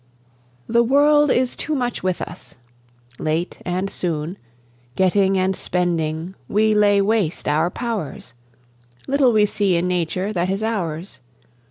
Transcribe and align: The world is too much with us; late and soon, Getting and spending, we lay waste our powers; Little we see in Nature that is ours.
The 0.65 0.81
world 0.81 1.29
is 1.29 1.55
too 1.55 1.75
much 1.75 2.01
with 2.01 2.23
us; 2.23 2.55
late 3.19 3.59
and 3.63 3.87
soon, 3.87 4.39
Getting 4.95 5.37
and 5.37 5.55
spending, 5.55 6.33
we 6.47 6.73
lay 6.73 7.03
waste 7.03 7.47
our 7.47 7.69
powers; 7.69 8.33
Little 9.07 9.31
we 9.31 9.45
see 9.45 9.75
in 9.75 9.87
Nature 9.87 10.33
that 10.33 10.49
is 10.49 10.63
ours. 10.63 11.19